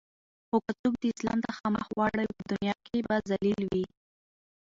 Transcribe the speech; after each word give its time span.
خو 0.47 0.57
که 0.65 0.71
څوک 0.81 0.93
د 0.99 1.03
اسلام 1.13 1.39
څخه 1.47 1.63
مخ 1.75 1.87
واړوی 1.97 2.27
په 2.37 2.43
دنیا 2.51 2.75
کی 2.85 2.97
به 3.07 3.15
ذلیل 3.29 3.61
وی 3.71 3.85